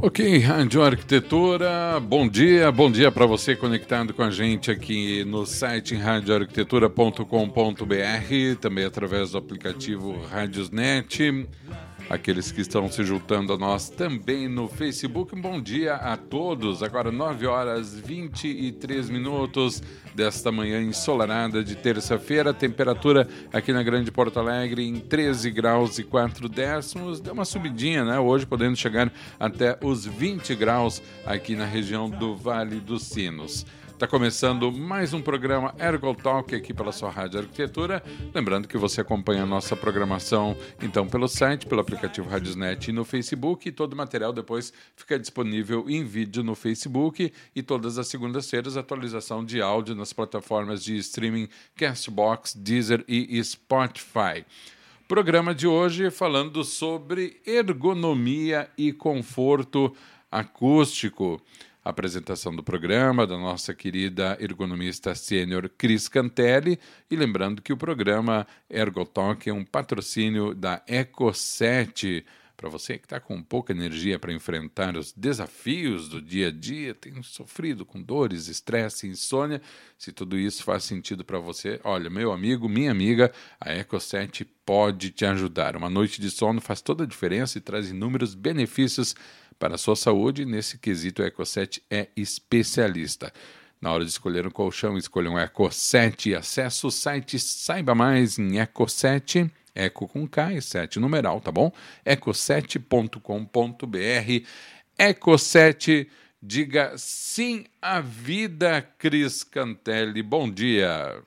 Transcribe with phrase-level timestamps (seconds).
[0.00, 5.44] Ok, Rádio Arquitetura, bom dia, bom dia para você conectado com a gente aqui no
[5.44, 11.48] site radioarquitetura.com.br, também através do aplicativo Radiosnet
[12.08, 15.34] aqueles que estão se juntando a nós também no Facebook.
[15.34, 16.82] Um bom dia a todos.
[16.82, 19.82] Agora 9 horas 23 minutos
[20.14, 22.54] desta manhã ensolarada de terça-feira.
[22.54, 27.20] Temperatura aqui na Grande Porto Alegre em 13 graus e 4 décimos.
[27.20, 28.18] Deu uma subidinha, né?
[28.18, 33.66] Hoje podendo chegar até os 20 graus aqui na região do Vale dos Sinos.
[33.98, 38.00] Está começando mais um programa Ergo Talk aqui pela sua Rádio Arquitetura.
[38.32, 43.04] Lembrando que você acompanha a nossa programação então pelo site, pelo aplicativo Radiosnet e no
[43.04, 43.68] Facebook.
[43.68, 47.32] E todo o material depois fica disponível em vídeo no Facebook.
[47.56, 54.46] E todas as segundas-feiras, atualização de áudio nas plataformas de streaming Castbox, Deezer e Spotify.
[55.08, 59.92] Programa de hoje falando sobre ergonomia e conforto
[60.30, 61.42] acústico
[61.90, 66.78] apresentação do programa da nossa querida ergonomista sênior Cris Cantelli.
[67.10, 72.24] E lembrando que o programa Ergotalk é um patrocínio da Eco7.
[72.58, 76.92] Para você que está com pouca energia para enfrentar os desafios do dia a dia,
[76.92, 79.62] tem sofrido com dores, estresse, insônia,
[79.96, 85.10] se tudo isso faz sentido para você, olha, meu amigo, minha amiga, a Eco7 pode
[85.10, 85.76] te ajudar.
[85.76, 89.14] Uma noite de sono faz toda a diferença e traz inúmeros benefícios
[89.58, 93.32] para a sua saúde, nesse quesito, o Eco7 é especialista.
[93.80, 98.38] Na hora de escolher um colchão, escolha um Eco7 e acesse o site Saiba Mais
[98.38, 101.72] em Eco7, Eco com K e 7 numeral, tá bom?
[102.04, 104.46] eco7.com.br.
[104.98, 106.08] Eco7,
[106.42, 110.22] diga sim à vida, Cris Cantelli.
[110.22, 111.22] Bom dia.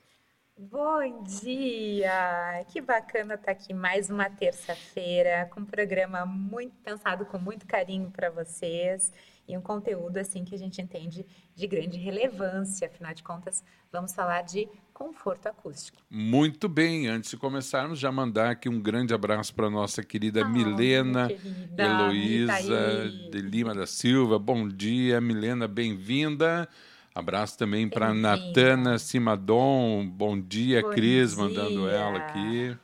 [0.70, 2.64] Bom dia!
[2.68, 8.12] Que bacana estar aqui mais uma terça-feira com um programa muito pensado com muito carinho
[8.12, 9.12] para vocês
[9.48, 12.86] e um conteúdo assim que a gente entende de grande relevância.
[12.86, 15.98] Afinal de contas, vamos falar de conforto acústico.
[16.08, 20.48] Muito bem, antes de começarmos, já mandar aqui um grande abraço para nossa querida oh,
[20.48, 24.38] Milena querida, Heloísa de Lima da Silva.
[24.38, 26.68] Bom dia, Milena, bem-vinda.
[27.14, 30.06] Abraço também para Natana Simadon.
[30.06, 31.44] Bom dia, Bom Cris, dia.
[31.44, 32.76] mandando ela aqui.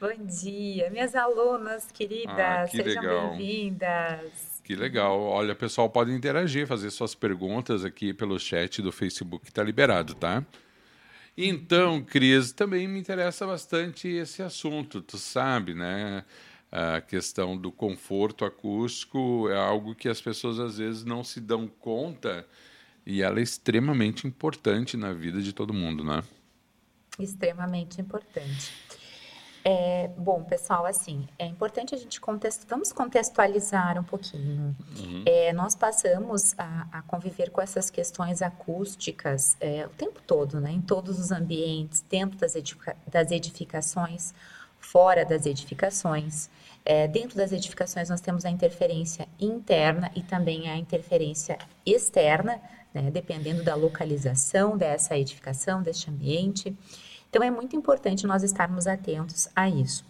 [0.00, 4.60] Bom dia, minhas alunas queridas, ah, que sejam bem-vindas.
[4.62, 5.20] Que legal.
[5.20, 10.14] Olha, pessoal, pode interagir, fazer suas perguntas aqui pelo chat do Facebook, que está liberado,
[10.14, 10.44] tá?
[11.36, 16.24] Então, Cris, também me interessa bastante esse assunto, tu sabe, né?
[16.70, 21.66] A questão do conforto acústico é algo que as pessoas às vezes não se dão
[21.66, 22.46] conta
[23.04, 26.22] e ela é extremamente importante na vida de todo mundo, né?
[27.18, 28.72] Extremamente importante.
[29.64, 34.74] É, bom, pessoal, assim, é importante a gente contexto, vamos contextualizar um pouquinho.
[34.98, 35.22] Uhum.
[35.24, 40.72] É, nós passamos a, a, conviver com essas questões acústicas é, o tempo todo, né?
[40.72, 44.34] Em todos os ambientes, dentro das, edifica das edificações,
[44.80, 46.50] fora das edificações.
[46.84, 52.60] É, dentro das edificações, nós temos a interferência interna e também a interferência externa,
[52.94, 56.76] né, dependendo da localização dessa edificação, deste ambiente.
[57.28, 60.04] Então, é muito importante nós estarmos atentos a isso.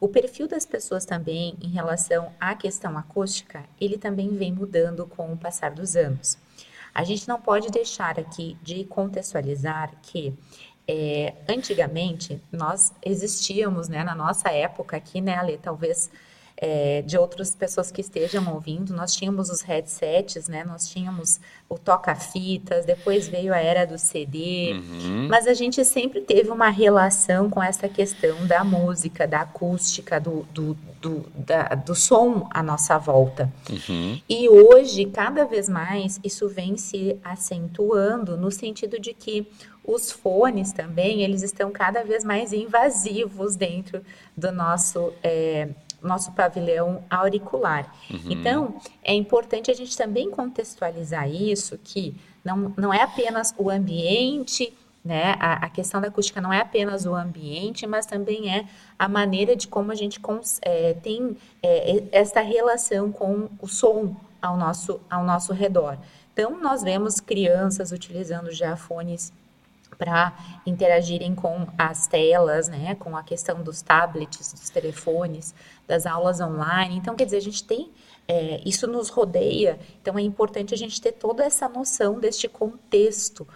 [0.00, 5.32] O perfil das pessoas também, em relação à questão acústica, ele também vem mudando com
[5.32, 6.36] o passar dos anos.
[6.94, 10.34] A gente não pode deixar aqui de contextualizar que
[10.88, 16.10] é, antigamente nós existíamos, né, na nossa época aqui, né, Ale, talvez
[16.64, 20.62] é, de outras pessoas que estejam ouvindo, nós tínhamos os headsets, né?
[20.62, 25.26] Nós tínhamos o toca-fitas, depois veio a era do CD, uhum.
[25.28, 30.46] mas a gente sempre teve uma relação com essa questão da música, da acústica, do,
[30.54, 33.52] do, do, da, do som à nossa volta.
[33.68, 34.20] Uhum.
[34.28, 39.48] E hoje, cada vez mais, isso vem se acentuando no sentido de que
[39.84, 44.00] os fones também, eles estão cada vez mais invasivos dentro
[44.36, 45.70] do nosso é,
[46.02, 47.92] nosso pavilhão auricular.
[48.10, 48.30] Uhum.
[48.30, 52.14] Então, é importante a gente também contextualizar isso, que
[52.44, 54.72] não, não é apenas o ambiente
[55.04, 55.34] né?
[55.40, 58.66] A, a, questão da acústica não é apenas o ambiente, mas também é
[58.96, 60.20] a maneira de como a gente
[60.62, 65.98] é, tem é, esta relação com o som ao nosso, ao nosso redor.
[66.32, 69.32] Então, nós vemos crianças utilizando já fones
[69.98, 70.32] para
[70.66, 75.54] interagirem com as telas, né, com a questão dos tablets, dos telefones,
[75.92, 76.96] das aulas online.
[76.96, 77.90] Então, quer dizer, a gente tem
[78.26, 83.46] é, isso nos rodeia, então é importante a gente ter toda essa noção deste contexto.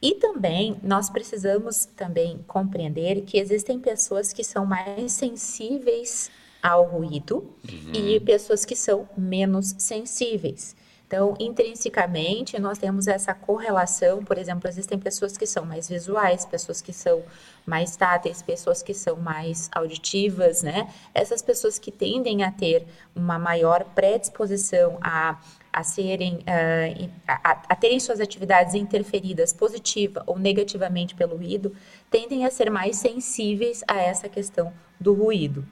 [0.00, 6.30] E também nós precisamos também compreender que existem pessoas que são mais sensíveis
[6.62, 7.92] ao ruído uhum.
[7.92, 10.76] e pessoas que são menos sensíveis.
[11.10, 16.80] Então, intrinsecamente, nós temos essa correlação, por exemplo, existem pessoas que são mais visuais, pessoas
[16.80, 17.24] que são
[17.66, 20.88] mais táteis, pessoas que são mais auditivas, né?
[21.12, 25.36] Essas pessoas que tendem a ter uma maior predisposição a
[25.72, 31.72] a serem uh, a, a, terem suas atividades interferidas positiva ou negativamente pelo ruído
[32.10, 35.64] tendem a ser mais sensíveis a essa questão do ruído.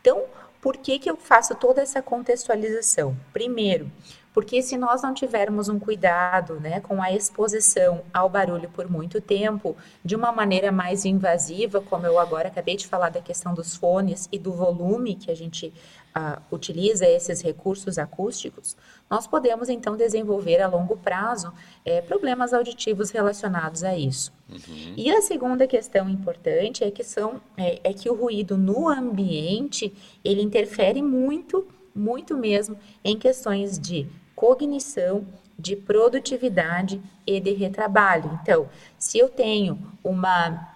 [0.00, 0.24] Então,
[0.60, 3.14] por que que eu faço toda essa contextualização?
[3.32, 3.92] Primeiro,
[4.34, 9.20] porque se nós não tivermos um cuidado né, com a exposição ao barulho por muito
[9.20, 13.76] tempo, de uma maneira mais invasiva, como eu agora acabei de falar da questão dos
[13.76, 15.72] fones e do volume que a gente
[16.16, 18.76] uh, utiliza esses recursos acústicos,
[19.08, 21.52] nós podemos então desenvolver a longo prazo
[21.84, 24.32] é, problemas auditivos relacionados a isso.
[24.50, 24.94] Uhum.
[24.96, 29.94] E a segunda questão importante é que, são, é, é que o ruído no ambiente
[30.24, 31.64] ele interfere muito,
[31.94, 35.26] muito mesmo em questões de cognição,
[35.58, 38.38] de produtividade e de retrabalho.
[38.42, 40.74] Então, se eu tenho uma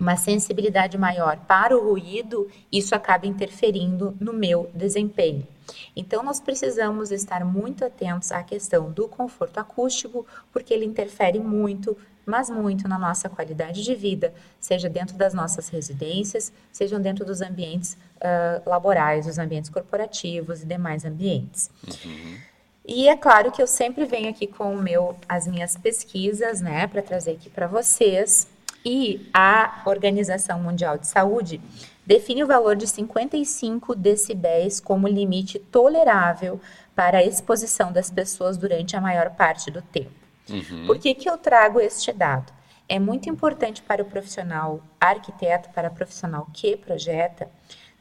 [0.00, 5.46] uma sensibilidade maior para o ruído, isso acaba interferindo no meu desempenho.
[5.94, 11.96] Então, nós precisamos estar muito atentos à questão do conforto acústico, porque ele interfere muito,
[12.24, 17.42] mas muito na nossa qualidade de vida, seja dentro das nossas residências, sejam dentro dos
[17.42, 21.70] ambientes uh, laborais, os ambientes corporativos e demais ambientes.
[21.86, 22.38] Uhum.
[22.86, 26.86] E é claro que eu sempre venho aqui com o meu, as minhas pesquisas, né,
[26.86, 28.48] para trazer aqui para vocês.
[28.84, 31.60] E a Organização Mundial de Saúde
[32.06, 36.58] define o valor de 55 decibéis como limite tolerável
[36.94, 40.10] para a exposição das pessoas durante a maior parte do tempo.
[40.48, 40.86] Uhum.
[40.86, 42.52] Por que, que eu trago este dado?
[42.88, 47.48] É muito importante para o profissional arquiteto, para o profissional que projeta,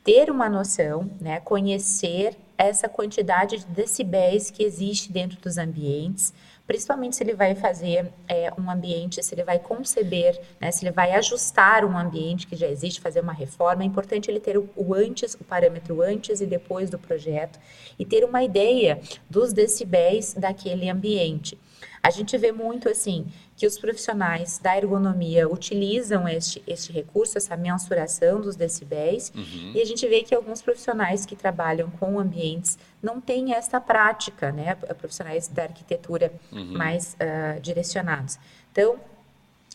[0.04, 6.34] ter uma noção, né, conhecer essa quantidade de decibéis que existe dentro dos ambientes,
[6.68, 10.92] principalmente se ele vai fazer é, um ambiente, se ele vai conceber, né, se ele
[10.92, 14.70] vai ajustar um ambiente que já existe, fazer uma reforma, é importante ele ter o,
[14.76, 17.58] o antes, o parâmetro antes e depois do projeto
[17.98, 21.58] e ter uma ideia dos decibéis daquele ambiente.
[22.02, 27.58] A gente vê muito assim que os profissionais da ergonomia utilizam este, este recurso, essa
[27.58, 29.74] mensuração dos decibéis, uhum.
[29.76, 34.52] e a gente vê que alguns profissionais que trabalham com ambientes não têm essa prática,
[34.52, 34.76] né?
[34.76, 36.78] Profissionais da arquitetura uhum.
[36.78, 38.40] mais uh, direcionados.
[38.72, 38.98] Então,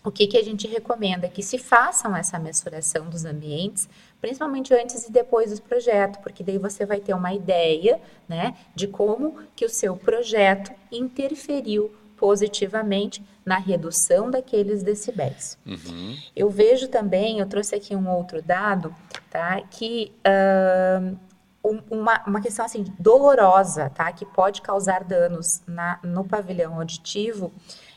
[0.05, 1.29] o que, que a gente recomenda?
[1.29, 3.88] Que se façam essa mensuração dos ambientes,
[4.21, 7.99] principalmente antes e depois do projeto, porque daí você vai ter uma ideia,
[8.29, 11.91] né, de como que o seu projeto interferiu
[12.25, 15.59] positivamente na redução daqueles decibéis.
[15.67, 16.17] Uhum.
[16.35, 18.97] Eu vejo também, eu trouxe aqui um outro dado,
[19.31, 21.15] tá, que uh,
[21.91, 27.52] uma, uma questão assim dolorosa, tá, que pode causar danos na, no pavilhão auditivo,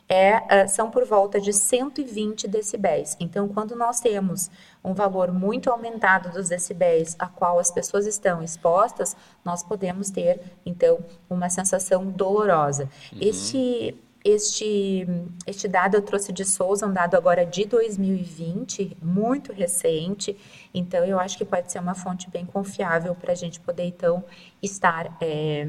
[0.10, 3.16] é, uh, são por volta de 120 decibéis.
[3.22, 4.52] Então, quando nós temos
[4.84, 9.16] um valor muito aumentado dos decibéis a qual as pessoas estão expostas,
[9.46, 12.90] nós podemos ter, então, uma sensação dolorosa.
[13.14, 13.20] Uhum.
[13.22, 15.08] Este este,
[15.46, 20.38] este dado eu trouxe de Souza, um dado agora de 2020, muito recente,
[20.74, 24.24] então eu acho que pode ser uma fonte bem confiável para a gente poder, então,
[24.62, 25.68] estar, é,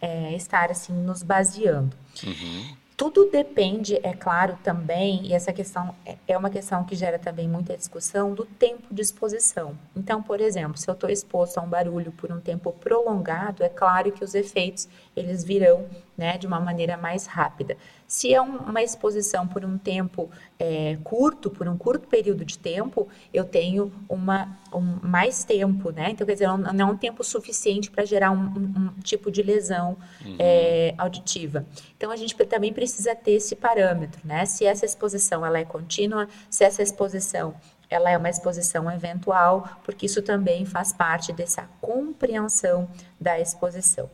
[0.00, 1.96] é, estar assim, nos baseando.
[2.24, 2.80] Uhum.
[3.00, 7.48] Tudo depende, é claro, também, e essa questão é, é uma questão que gera também
[7.48, 9.74] muita discussão, do tempo de exposição.
[9.96, 13.70] Então, por exemplo, se eu estou exposto a um barulho por um tempo prolongado, é
[13.70, 15.86] claro que os efeitos, eles virão
[16.20, 17.78] né, de uma maneira mais rápida.
[18.06, 22.58] Se é um, uma exposição por um tempo é, curto, por um curto período de
[22.58, 26.10] tempo, eu tenho uma, um, mais tempo, né?
[26.10, 29.96] Então, quer dizer, não, é um tempo suficiente para gerar um, um, tipo de lesão
[30.22, 30.36] uhum.
[30.38, 31.64] é, auditiva.
[31.96, 34.44] Então, a gente também precisa ter esse parâmetro, né?
[34.44, 37.54] Se essa exposição ela é contínua, se essa exposição
[37.90, 42.88] ela é uma exposição eventual, porque isso também faz parte dessa compreensão
[43.20, 44.08] da exposição.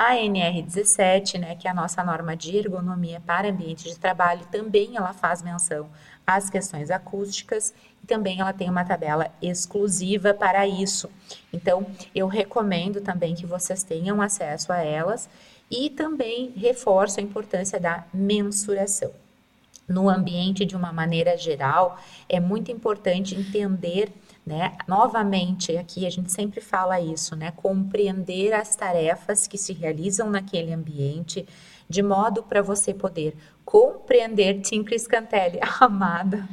[0.00, 4.96] A NR17, né, que é a nossa norma de ergonomia para ambiente de trabalho, também
[4.96, 5.90] ela faz menção
[6.24, 11.10] às questões acústicas e também ela tem uma tabela exclusiva para isso.
[11.52, 15.28] Então, eu recomendo também que vocês tenham acesso a elas
[15.68, 19.10] e também reforço a importância da mensuração
[19.88, 24.12] no ambiente de uma maneira geral, é muito importante entender,
[24.48, 24.78] né?
[24.88, 27.50] Novamente, aqui a gente sempre fala isso, né?
[27.50, 31.46] Compreender as tarefas que se realizam naquele ambiente,
[31.86, 36.48] de modo para você poder compreender, Tim Criscantelli, amada,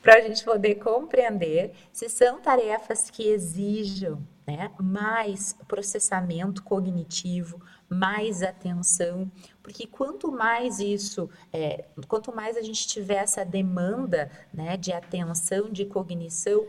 [0.00, 8.42] para a gente poder compreender se são tarefas que exijam né, mais processamento cognitivo, mais
[8.42, 9.28] atenção,
[9.60, 15.68] porque quanto mais isso, é, quanto mais a gente tiver essa demanda né, de atenção,
[15.68, 16.64] de cognição,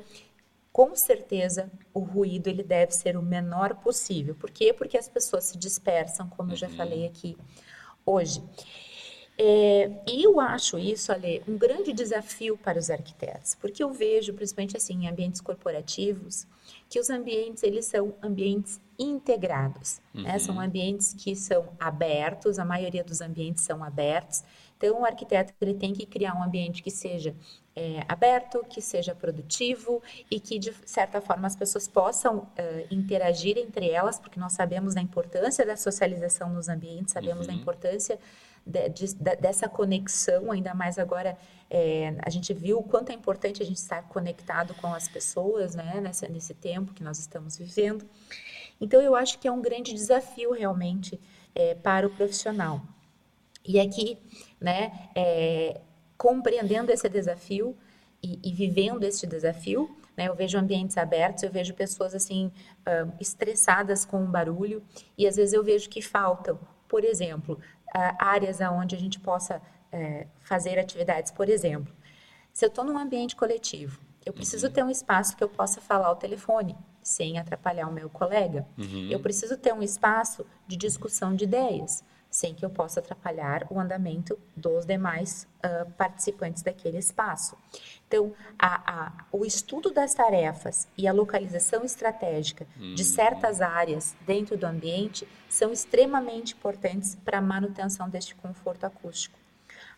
[0.77, 4.35] com certeza o ruído ele deve ser o menor possível.
[4.35, 4.71] Por quê?
[4.71, 6.75] Porque as pessoas se dispersam, como eu já uhum.
[6.75, 7.35] falei aqui
[8.05, 8.43] hoje.
[9.39, 14.35] É, e eu acho isso, Ale, um grande desafio para os arquitetos, porque eu vejo,
[14.35, 16.45] principalmente assim, em ambientes corporativos,
[16.87, 20.21] que os ambientes eles são ambientes integrados, uhum.
[20.21, 20.37] né?
[20.37, 24.43] São ambientes que são abertos, a maioria dos ambientes são abertos.
[24.77, 27.35] Então, o arquiteto ele tem que criar um ambiente que seja
[27.77, 32.47] é, aberto, que seja produtivo e que, de certa forma, as pessoas possam uh,
[32.89, 37.53] interagir entre elas, porque nós sabemos da importância da socialização nos ambientes, sabemos uhum.
[37.53, 38.17] da importância
[38.65, 41.37] de, de, dessa conexão, ainda mais agora
[41.69, 45.75] é, a gente viu o quanto é importante a gente estar conectado com as pessoas,
[45.75, 48.03] né, nesse, nesse tempo que nós estamos vivendo.
[48.81, 51.19] Então, eu acho que é um grande desafio realmente
[51.53, 52.81] é, para o profissional.
[53.63, 54.17] E aqui,
[54.59, 55.81] né, é,
[56.17, 57.77] compreendendo esse desafio
[58.21, 63.13] e, e vivendo este desafio, né, eu vejo ambientes abertos, eu vejo pessoas assim uh,
[63.19, 64.83] estressadas com o barulho
[65.17, 67.59] e às vezes eu vejo que faltam, por exemplo,
[68.19, 71.31] áreas aonde a gente possa é, fazer atividades.
[71.31, 71.93] Por exemplo,
[72.53, 74.73] se eu estou num ambiente coletivo, eu preciso uhum.
[74.73, 78.67] ter um espaço que eu possa falar ao telefone sem atrapalhar o meu colega.
[78.77, 79.07] Uhum.
[79.09, 82.03] Eu preciso ter um espaço de discussão de ideias
[82.37, 87.57] sem que eu possa atrapalhar o andamento dos demais uh, participantes daquele espaço.
[88.07, 92.93] Então, a, a, o estudo das tarefas e a localização estratégica uhum.
[92.93, 99.35] de certas áreas dentro do ambiente são extremamente importantes para a manutenção deste conforto acústico.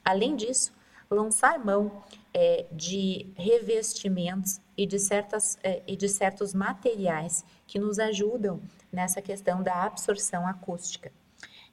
[0.05, 0.71] Além disso,
[1.11, 2.01] lançar mão
[2.33, 9.21] é, de revestimentos e de, certas, é, e de certos materiais que nos ajudam nessa
[9.21, 11.11] questão da absorção acústica.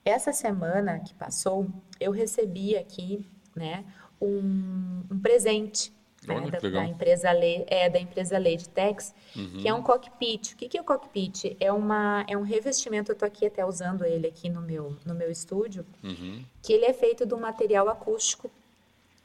[0.06, 1.66] Essa semana que passou,
[1.98, 3.84] eu recebi aqui, né,
[4.20, 5.92] um, um presente
[6.24, 9.58] né, da, da, empresa Le, é da empresa Leadtex, uhum.
[9.58, 10.52] que é um cockpit.
[10.52, 11.56] O que, que é o cockpit?
[11.58, 13.10] É uma é um revestimento.
[13.10, 16.44] Eu estou aqui até usando ele aqui no meu no meu estúdio, uhum.
[16.62, 18.48] que ele é feito de um material acústico,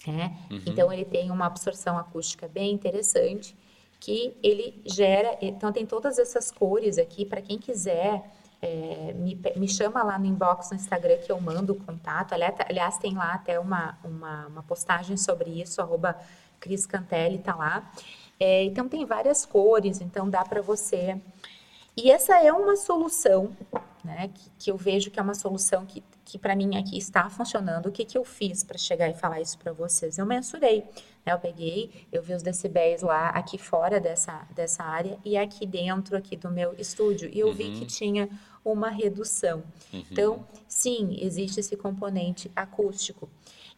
[0.08, 0.36] né?
[0.50, 0.64] Uhum.
[0.66, 3.56] Então ele tem uma absorção acústica bem interessante,
[4.00, 5.38] que ele gera.
[5.44, 10.26] Então tem todas essas cores aqui para quem quiser é, me, me, chama lá no
[10.26, 12.34] inbox no Instagram que eu mando o contato.
[12.34, 16.16] Aliás, tem lá até uma, uma, uma postagem sobre isso, arroba
[16.60, 17.92] Cris Cantelli tá lá.
[18.40, 21.20] É, então tem várias cores, então dá para você.
[21.98, 23.52] E essa é uma solução,
[24.04, 27.30] né, que, que eu vejo que é uma solução que, que para mim aqui está
[27.30, 27.88] funcionando.
[27.88, 30.18] O que, que eu fiz para chegar e falar isso para vocês?
[30.18, 30.80] Eu mensurei,
[31.26, 35.66] né, eu peguei, eu vi os decibéis lá aqui fora dessa, dessa área e aqui
[35.66, 37.54] dentro aqui do meu estúdio e eu uhum.
[37.54, 38.30] vi que tinha
[38.64, 39.62] uma redução.
[39.92, 40.04] Uhum.
[40.10, 43.28] Então, sim, existe esse componente acústico.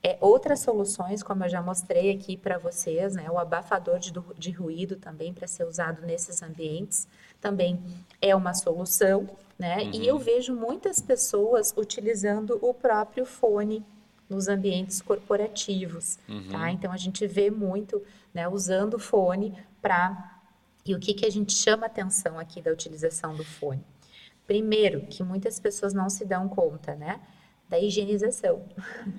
[0.06, 4.52] É, outras soluções, como eu já mostrei aqui para vocês, né, o abafador de, de
[4.52, 7.08] ruído também para ser usado nesses ambientes,
[7.40, 7.82] também
[8.22, 9.78] é uma solução, né?
[9.78, 9.92] Uhum.
[9.94, 13.86] E eu vejo muitas pessoas utilizando o próprio fone
[14.30, 16.50] nos ambientes corporativos, uhum.
[16.52, 16.70] tá?
[16.70, 20.42] Então a gente vê muito, né, usando o fone para
[20.86, 23.82] e o que que a gente chama atenção aqui da utilização do fone?
[24.46, 27.22] Primeiro, que muitas pessoas não se dão conta, né?
[27.74, 28.62] Da higienização.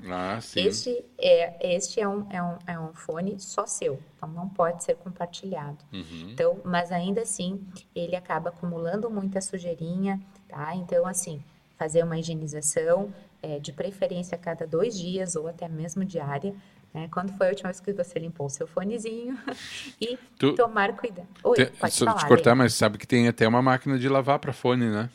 [0.09, 0.61] Ah, sim.
[0.61, 4.85] Este é, este é, um, é, um, é um fone só seu, então não pode
[4.85, 5.79] ser compartilhado.
[5.93, 6.31] Uhum.
[6.31, 7.61] Então, mas ainda assim,
[7.93, 10.73] ele acaba acumulando muita sujeirinha, tá?
[10.77, 11.43] Então, assim,
[11.77, 16.55] fazer uma higienização, é, de preferência a cada dois dias ou até mesmo diária,
[16.95, 17.09] né?
[17.11, 19.37] Quando foi a última vez que você limpou o seu fonezinho
[20.01, 21.27] e tu, tomar cuidado.
[21.43, 24.39] Oi, te, pode falar, te cortar, mas sabe que tem até uma máquina de lavar
[24.39, 25.11] para fone, né?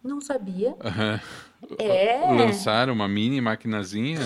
[0.00, 0.68] Não sabia.
[0.68, 1.20] Uhum.
[1.78, 2.20] É.
[2.32, 4.20] Lançaram uma mini maquinazinha.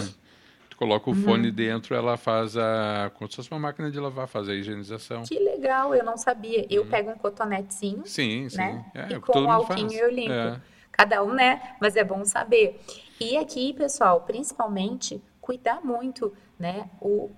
[0.68, 1.23] Tu coloca o uhum.
[1.23, 3.11] fone dentro, ela faz a.
[3.14, 5.23] como se fosse uma máquina de lavar, faz a higienização.
[5.23, 6.66] Que legal, eu não sabia.
[6.70, 6.88] Eu uhum.
[6.88, 8.02] pego um cotonetezinho.
[8.06, 8.56] Sim, sim.
[8.56, 8.85] Né?
[8.94, 10.32] É, e com o alquinho eu limpo.
[10.32, 10.61] É.
[10.92, 11.76] Cada um, né?
[11.80, 12.80] Mas é bom saber.
[13.18, 16.90] E aqui, pessoal, principalmente, cuidar muito, né?
[17.00, 17.30] O,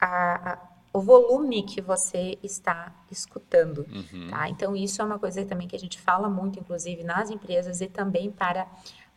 [0.00, 0.58] a, a
[0.92, 4.28] o volume que você está escutando, uhum.
[4.30, 4.48] tá?
[4.48, 7.86] Então isso é uma coisa também que a gente fala muito, inclusive nas empresas e
[7.86, 8.66] também para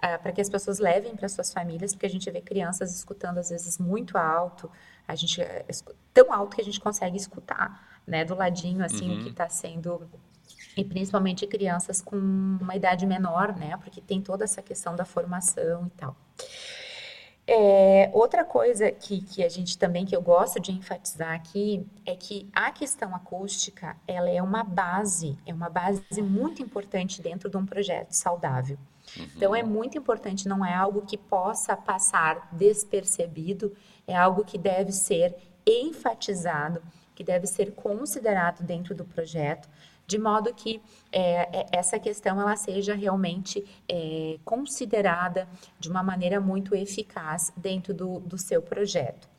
[0.04, 3.38] uh, para que as pessoas levem para suas famílias, porque a gente vê crianças escutando
[3.38, 4.70] às vezes muito alto,
[5.08, 5.66] a gente eh,
[6.14, 9.20] tão alto que a gente consegue escutar, né, do ladinho assim uhum.
[9.20, 10.10] o que está sendo
[10.76, 15.88] e principalmente crianças com uma idade menor, né, porque tem toda essa questão da formação
[15.88, 16.16] e tal.
[17.54, 22.16] É, outra coisa que, que a gente também, que eu gosto de enfatizar aqui, é
[22.16, 27.58] que a questão acústica, ela é uma base, é uma base muito importante dentro de
[27.58, 28.78] um projeto saudável.
[29.18, 29.28] Uhum.
[29.36, 33.76] Então, é muito importante, não é algo que possa passar despercebido,
[34.08, 35.36] é algo que deve ser
[35.68, 36.82] enfatizado,
[37.14, 39.68] que deve ser considerado dentro do projeto,
[40.08, 40.82] de modo que
[41.12, 45.48] é, é, essa questão ela seja realmente é, considerada
[45.80, 49.30] de uma maneira muito eficaz dentro do, do seu projeto.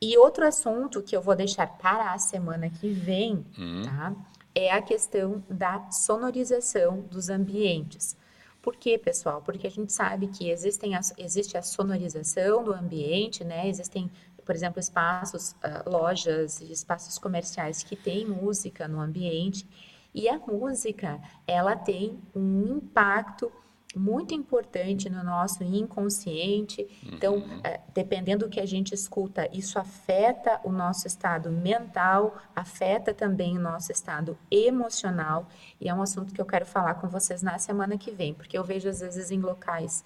[0.00, 3.82] E outro assunto que eu vou deixar para a semana que vem, uhum.
[3.84, 4.12] tá?
[4.52, 8.16] É a questão da sonorização dos ambientes.
[8.60, 9.42] Por quê, pessoal?
[9.42, 13.68] Porque a gente sabe que existem a, existe a sonorização do ambiente, né?
[13.68, 14.10] Existem,
[14.44, 19.66] por exemplo, espaços, uh, lojas e espaços comerciais que têm música no ambiente
[20.14, 23.50] e a música, ela tem um impacto
[23.94, 26.86] muito importante no nosso inconsciente.
[27.04, 27.60] Então, uhum.
[27.62, 33.56] é, dependendo do que a gente escuta, isso afeta o nosso estado mental, afeta também
[33.56, 35.46] o nosso estado emocional.
[35.80, 38.56] E é um assunto que eu quero falar com vocês na semana que vem, porque
[38.56, 40.04] eu vejo às vezes em locais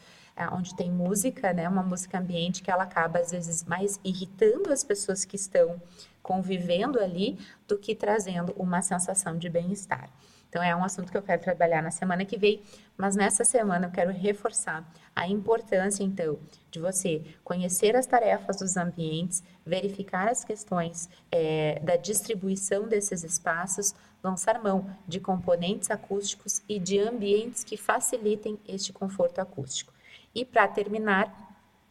[0.52, 4.84] onde tem música, né, uma música ambiente que ela acaba às vezes mais irritando as
[4.84, 5.80] pessoas que estão
[6.22, 10.10] convivendo ali do que trazendo uma sensação de bem-estar.
[10.48, 12.62] Então, é um assunto que eu quero trabalhar na semana que vem,
[12.96, 16.38] mas nessa semana eu quero reforçar a importância, então,
[16.70, 23.94] de você conhecer as tarefas dos ambientes, verificar as questões é, da distribuição desses espaços,
[24.22, 29.95] lançar mão de componentes acústicos e de ambientes que facilitem este conforto acústico.
[30.34, 31.46] E para terminar,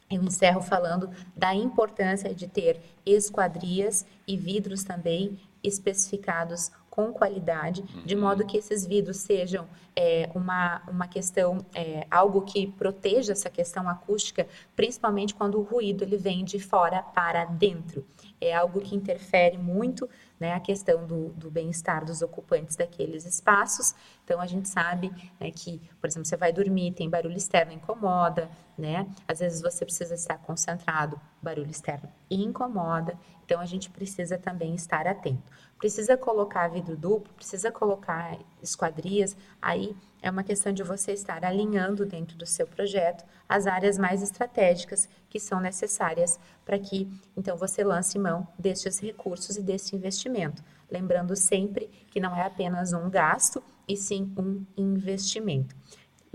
[0.10, 8.16] eu encerro falando da importância de ter esquadrias e vidros também especificados com qualidade, de
[8.16, 8.22] uhum.
[8.22, 13.90] modo que esses vidros sejam é, uma, uma questão, é, algo que proteja essa questão
[13.90, 18.06] acústica, principalmente quando o ruído ele vem de fora para dentro.
[18.40, 23.96] É algo que interfere muito né, a questão do, do bem-estar dos ocupantes daqueles espaços.
[24.24, 28.50] Então, a gente sabe né, que, por exemplo, você vai dormir, tem barulho externo, incomoda,
[28.78, 29.08] né?
[29.28, 33.18] Às vezes você precisa estar concentrado, barulho externo incomoda.
[33.46, 35.52] Então, a gente precisa também estar atento.
[35.78, 42.06] Precisa colocar vidro duplo, precisa colocar esquadrias, aí é uma questão de você estar alinhando
[42.06, 47.84] dentro do seu projeto as áreas mais estratégicas que são necessárias para que então você
[47.84, 50.64] lance mão destes recursos e desse investimento.
[50.90, 55.76] Lembrando sempre que não é apenas um gasto, e sim um investimento.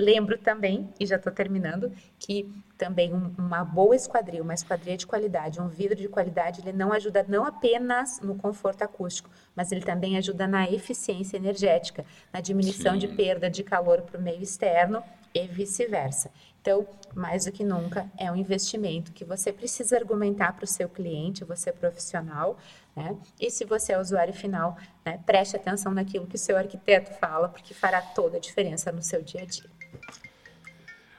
[0.01, 5.07] Lembro também, e já estou terminando, que também um, uma boa esquadria, uma esquadria de
[5.07, 9.83] qualidade, um vidro de qualidade, ele não ajuda não apenas no conforto acústico, mas ele
[9.83, 13.01] também ajuda na eficiência energética, na diminuição Sim.
[13.01, 15.03] de perda de calor para o meio externo
[15.35, 16.31] e vice-versa.
[16.61, 20.89] Então, mais do que nunca, é um investimento que você precisa argumentar para o seu
[20.89, 22.59] cliente, você profissional,
[22.97, 23.17] né?
[23.39, 27.49] E se você é usuário final, né, preste atenção naquilo que o seu arquiteto fala,
[27.49, 29.80] porque fará toda a diferença no seu dia a dia.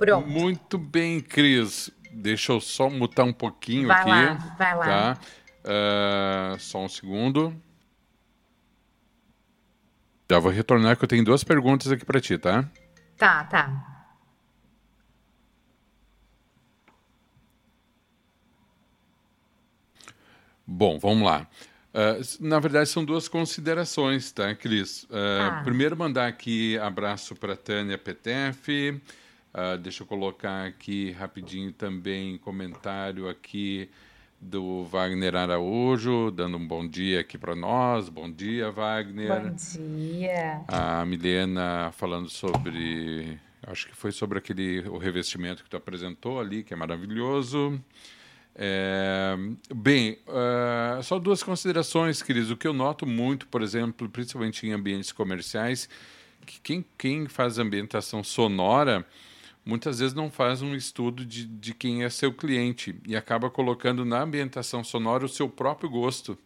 [0.02, 0.28] Pronto.
[0.28, 1.92] Muito bem, Cris.
[2.12, 4.10] Deixa eu só mutar um pouquinho vai aqui.
[4.10, 4.86] Lá, vai lá.
[5.16, 5.20] Tá?
[5.64, 7.56] Uh, só um segundo.
[10.28, 12.68] Já vou retornar que eu tenho duas perguntas aqui para ti, tá?
[13.16, 14.08] Tá, tá.
[20.66, 21.48] Bom, vamos lá.
[21.94, 25.04] Uh, na verdade, são duas considerações, tá, Cris?
[25.04, 25.62] Uh, ah.
[25.64, 29.00] Primeiro, mandar aqui abraço para Tânia Petef.
[29.54, 33.90] Uh, deixa eu colocar aqui rapidinho também comentário aqui
[34.40, 38.08] do Wagner Araújo, dando um bom dia aqui para nós.
[38.08, 39.28] Bom dia, Wagner.
[39.28, 40.62] Bom dia.
[40.68, 43.38] A Milena falando sobre,
[43.68, 47.80] acho que foi sobre aquele o revestimento que tu apresentou ali, que é maravilhoso.
[48.56, 49.36] É,
[49.76, 52.50] bem, uh, só duas considerações, Cris.
[52.50, 55.90] O que eu noto muito, por exemplo, principalmente em ambientes comerciais,
[56.46, 59.06] que quem, quem faz ambientação sonora
[59.66, 64.04] muitas vezes não faz um estudo de, de quem é seu cliente e acaba colocando
[64.04, 66.38] na ambientação sonora o seu próprio gosto,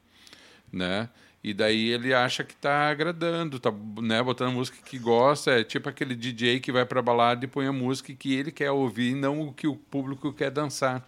[0.71, 1.09] né?
[1.43, 5.87] E daí ele acha que está agradando, tá, né, botando música que gosta, é tipo
[5.87, 9.41] aquele DJ que vai para balada e põe a música que ele quer ouvir, não
[9.41, 11.07] o que o público quer dançar.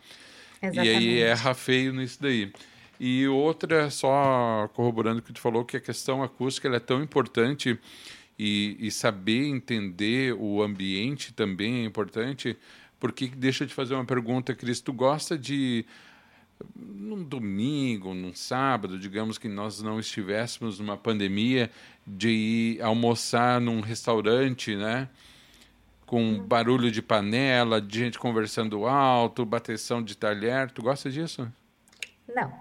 [0.62, 0.88] Exatamente.
[0.88, 2.54] E aí erra feio nisso daí.
[3.00, 7.80] E outra, só corroborando o que tu falou, que a questão acústica é tão importante
[8.38, 12.58] e, e saber entender o ambiente também é importante,
[13.00, 15.86] porque deixa eu te fazer uma pergunta, Cris, tu gosta de
[16.76, 21.70] num domingo, num sábado, digamos que nós não estivéssemos numa pandemia,
[22.06, 25.10] de ir almoçar num restaurante, né?
[26.06, 30.72] Com barulho de panela, de gente conversando alto, bateção de talher.
[30.72, 31.52] Tu gosta disso?
[32.34, 32.52] Não.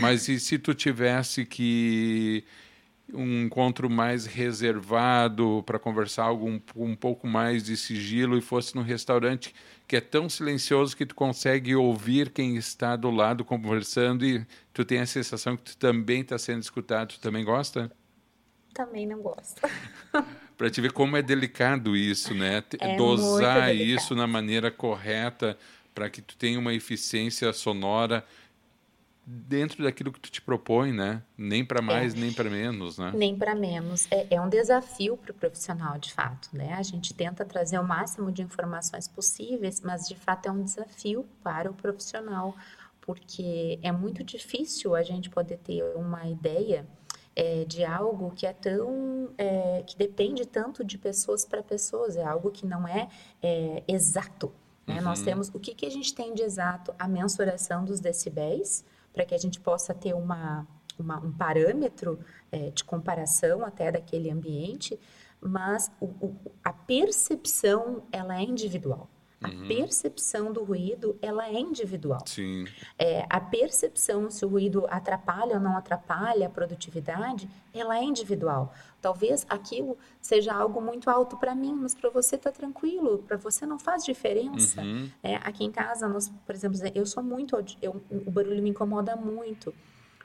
[0.00, 2.44] Mas e se tu tivesse que
[3.12, 8.76] um encontro mais reservado para conversar algo um, um, pouco mais de sigilo e fosse
[8.76, 9.54] num restaurante
[9.86, 14.84] que é tão silencioso que tu consegue ouvir quem está do lado conversando e tu
[14.84, 17.14] tem a sensação que tu também está sendo escutado.
[17.14, 17.90] Tu também gosta?
[18.74, 19.62] Também não gosto.
[20.58, 22.62] para te ver como é delicado isso, né?
[22.78, 25.56] É Dosar isso na maneira correta
[25.94, 28.24] para que tu tenha uma eficiência sonora
[29.30, 31.22] dentro daquilo que tu te propõe, né?
[31.36, 32.16] Nem para mais, é.
[32.16, 33.12] nem para menos, né?
[33.14, 34.08] Nem para menos.
[34.10, 36.72] É, é, um desafio para o profissional, de fato, né?
[36.72, 41.26] A gente tenta trazer o máximo de informações possíveis, mas de fato é um desafio
[41.42, 42.56] para o profissional,
[43.02, 46.86] porque é muito difícil a gente poder ter uma ideia
[47.36, 52.24] é, de algo que é tão é, que depende tanto de pessoas para pessoas, é
[52.24, 53.10] algo que não é,
[53.42, 54.50] é exato.
[54.86, 54.96] Né?
[54.96, 55.02] Uhum.
[55.02, 56.94] Nós temos o que, que a gente tem de exato?
[56.98, 60.66] A mensuração dos decibéis para que a gente possa ter uma,
[60.98, 62.18] uma um parâmetro
[62.50, 64.98] é, de comparação até daquele ambiente,
[65.40, 69.08] mas o, o, a percepção ela é individual.
[69.40, 69.68] A uhum.
[69.68, 72.24] percepção do ruído, ela é individual.
[72.26, 72.64] Sim.
[72.98, 78.74] É, a percepção se o ruído atrapalha ou não atrapalha a produtividade, ela é individual.
[79.00, 83.64] Talvez aquilo seja algo muito alto para mim, mas para você tá tranquilo, para você
[83.64, 84.82] não faz diferença.
[84.82, 85.08] Uhum.
[85.22, 89.14] É, aqui em casa, nós, por exemplo, eu sou muito, eu, o barulho me incomoda
[89.14, 89.72] muito.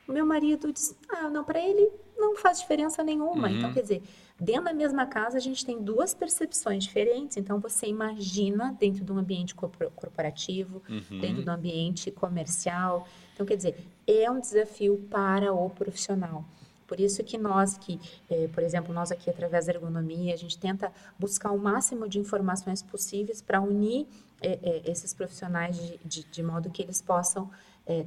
[0.08, 3.48] O meu marido diz, ah, não, para ele não faz diferença nenhuma.
[3.48, 3.58] Uhum.
[3.58, 4.04] Então, quer dizer,
[4.40, 7.38] Dentro da mesma casa, a gente tem duas percepções diferentes.
[7.38, 11.20] Então, você imagina dentro de um ambiente corporativo, uhum.
[11.20, 13.08] dentro do ambiente comercial.
[13.34, 16.44] Então, quer dizer, é um desafio para o profissional.
[16.88, 20.58] Por isso que nós que, eh, por exemplo, nós aqui através da ergonomia, a gente
[20.58, 24.06] tenta buscar o máximo de informações possíveis para unir
[24.42, 27.50] eh, eh, esses profissionais de, de, de, modo que eles possam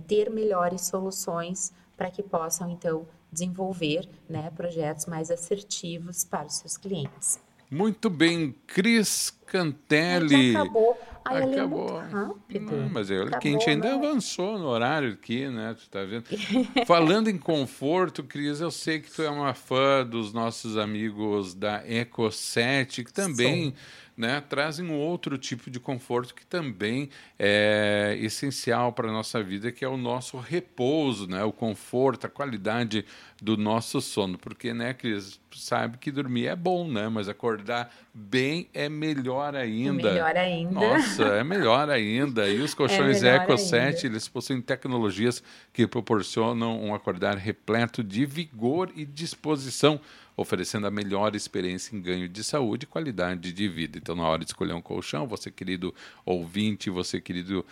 [0.06, 6.76] ter melhores soluções para que possam, então, desenvolver né, projetos mais assertivos para os seus
[6.76, 7.40] clientes.
[7.70, 10.52] Muito bem, Cris Cantelli.
[10.52, 10.98] Já acabou.
[11.24, 11.98] Ai, acabou.
[11.98, 12.76] rápido.
[12.76, 13.98] Não, mas olha acabou, que a gente ainda não.
[13.98, 15.74] avançou no horário aqui, né?
[15.74, 16.24] Tu tá vendo?
[16.86, 21.84] Falando em conforto, Cris, eu sei que tu é uma fã dos nossos amigos da
[21.84, 23.74] Eco7, que também
[24.16, 29.70] né, trazem um outro tipo de conforto que também é essencial para a nossa vida,
[29.70, 33.04] que é o nosso repouso, né, o conforto, a qualidade
[33.42, 34.38] do nosso sono.
[34.38, 40.10] Porque, né, Cris, sabe que dormir é bom, né, mas acordar bem é melhor ainda.
[40.10, 40.72] Melhor ainda.
[40.72, 42.48] Nossa, é melhor ainda.
[42.48, 45.42] E os é colchões é Eco 7, eles possuem tecnologias
[45.74, 50.00] que proporcionam um acordar repleto de vigor e disposição
[50.36, 53.98] oferecendo a melhor experiência em ganho de saúde e qualidade de vida.
[53.98, 55.94] Então, na hora de escolher um colchão, você, querido
[56.24, 57.64] ouvinte, você, querido,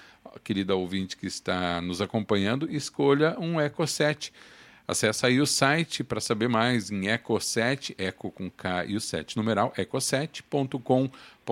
[0.42, 4.33] querida ouvinte que está nos acompanhando, escolha um Eco 7.
[4.87, 9.37] Acesse aí o site para saber mais em Eco7, Eco com K e o 7
[9.37, 11.48] numeral, eco7.com.br.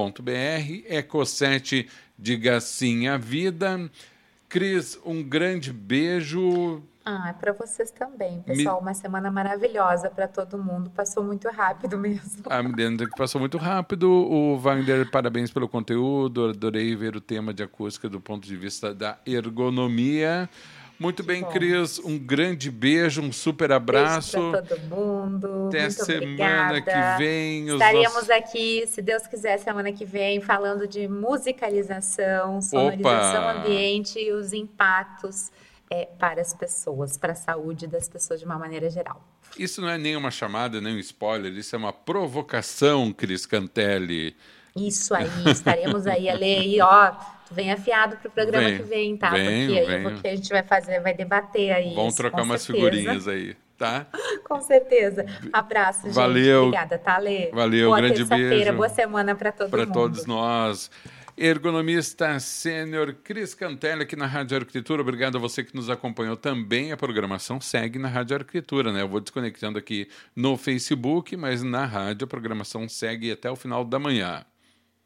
[0.90, 3.90] Eco7, diga sim à vida.
[4.51, 6.83] Cris, um grande beijo.
[7.04, 8.76] Ah, é para vocês também, pessoal.
[8.76, 8.82] Me...
[8.82, 10.90] Uma semana maravilhosa para todo mundo.
[10.90, 12.44] Passou muito rápido mesmo.
[12.48, 14.10] Ah, me dentro que passou muito rápido.
[14.10, 16.50] O Wagner, parabéns pelo conteúdo.
[16.50, 20.48] Adorei ver o tema de acústica do ponto de vista da ergonomia.
[21.02, 21.98] Muito bem, Cris.
[21.98, 24.38] Um grande beijo, um super abraço.
[24.38, 25.66] Beijo para todo mundo.
[25.66, 26.80] Até Muito semana obrigada.
[26.82, 27.68] que vem.
[27.68, 28.30] Estaremos nossos...
[28.30, 33.58] aqui, se Deus quiser, semana que vem, falando de musicalização, sonorização Opa.
[33.58, 35.50] ambiente e os impactos
[35.92, 39.22] é, para as pessoas, para a saúde das pessoas de uma maneira geral.
[39.59, 44.35] Isso não é nem uma chamada, nem um spoiler, isso é uma provocação, Cris Cantelli.
[44.74, 47.11] Isso aí, estaremos aí, Ale, aí, ó,
[47.46, 49.31] tu vem afiado para o programa vem, que vem, tá?
[49.31, 51.94] Vem, Porque aí a gente vai fazer, vai debater aí.
[51.94, 52.90] Vamos trocar umas certeza.
[52.90, 54.07] figurinhas aí, tá?
[54.48, 55.26] com certeza.
[55.52, 56.14] Abraço, gente.
[56.14, 56.68] Valeu.
[56.68, 57.50] Obrigada, tá, Ale?
[57.52, 58.72] Valeu, boa grande beijo.
[58.72, 59.92] Boa semana para todo pra mundo.
[59.92, 60.90] Para todos nós.
[61.37, 65.01] Ergonomista sênior Cris Cantelli aqui na Rádio Arquitetura.
[65.01, 66.92] Obrigado a você que nos acompanhou também.
[66.92, 69.01] A programação segue na Rádio Arquitetura, né?
[69.01, 73.83] Eu vou desconectando aqui no Facebook, mas na rádio a programação segue até o final
[73.83, 74.45] da manhã.